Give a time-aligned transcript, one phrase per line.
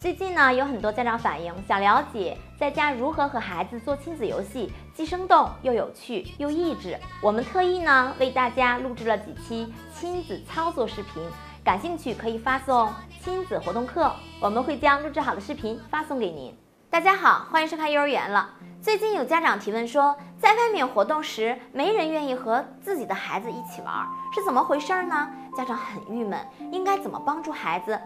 [0.00, 6.96] 最近呢，有很多家长反映想了解在家如何和孩子做亲子游戏，既生动又有趣又益智。
[7.20, 11.20] 我们特意呢为大家录制了几期亲子操作视频，
[11.64, 12.92] 感兴趣可以发送
[13.24, 16.56] “亲子活动课”，我们会将录制好的视频发送给您。
[16.88, 18.50] 大家好，欢迎收看幼儿园了。
[18.80, 25.28] 最近有家长提问说，在外面活动时，没人愿意和自己的孩子一起玩，是怎么回事呢？
[25.56, 26.38] 家长很郁闷，
[26.70, 28.00] 应该怎么帮助孩子？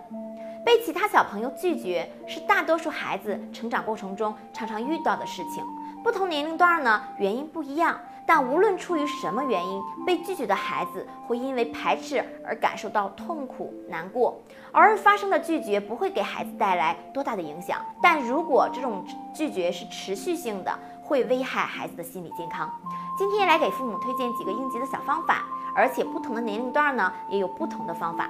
[0.65, 5.65] 被其他小朋友拒绝是大多数孩子成长过程中常常遇到的事情。
[6.03, 14.41] 不同年龄段呢，原因不一样，但无论出于什么原因，被拒绝的孩子会因为排斥而感受到痛苦难过。
[14.73, 19.05] 偶尔发生的拒绝不会给孩子带来多大的影响，但如果这种
[19.35, 22.69] 拒绝是持续性的，会危害孩子的心理健康。
[23.17, 25.45] 今天来给父母推荐几个应急的小方法，
[25.77, 28.29] 而且不同的年龄段呢，也有不同的方法。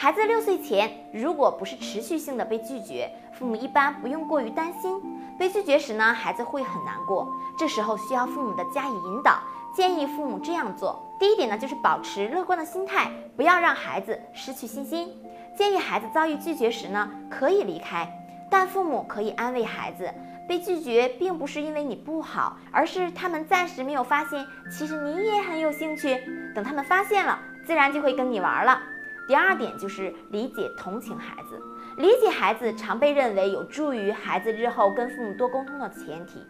[0.00, 5.02] 孩子六岁前，如果不是持续性的被拒绝，父母一般不用过于担心。
[5.36, 9.40] 被拒绝时呢，孩子会很难过，这时候需要父母的加以引导。
[9.74, 15.12] 建议父母这样做：第一点呢，就是保持乐观的心态，不要让孩子失去信心。
[15.56, 18.08] 建议孩子遭遇拒绝时呢，可以离开，
[18.48, 20.08] 但父母可以安慰孩子，
[20.46, 26.22] 被拒绝并不是因为你不好，而是他们暂时没有发现，其实你也很有兴趣。
[26.54, 28.80] 等他们发现了，自然就会跟你玩了。
[29.28, 31.62] 第二点就是理解同情孩子，
[31.98, 36.42] 理解孩子常被认为有助于孩子日后跟父母多沟通的前提，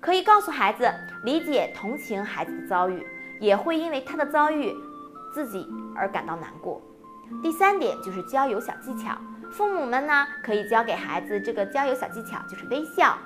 [0.00, 0.90] 可以告诉孩子
[1.24, 3.06] 理解同情孩子的遭遇，
[3.38, 4.74] 也会因为他的遭遇
[5.34, 6.80] 自己而感到难过。
[7.42, 9.14] 第三点就是交友小技巧，
[9.50, 13.18] 父母们呢可以教给孩子这个交友小技巧，就是微笑。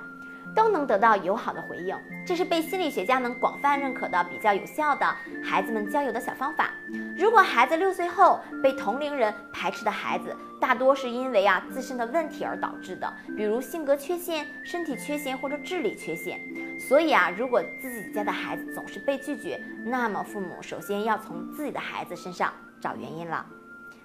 [0.55, 1.95] 都能得到友好的回应，
[2.25, 5.05] 这是被心理学家们广泛认可的比较有效的
[5.43, 6.71] 孩子们交友的小方法。
[7.17, 16.39] 如果孩子六岁后被同龄人排斥的孩子，大多是因为啊自身的问题而导致的，比如性格缺陷、身体缺陷或者智力缺陷。
[16.79, 23.45] 所以啊，如果自己家的孩子总是被拒绝，那么父母首先要从自己的孩子身上找原因了。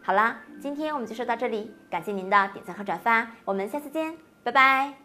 [0.02, 5.01] 好啦，今天我们就说到这里，感谢您的点赞和转发，我们下次见，拜拜。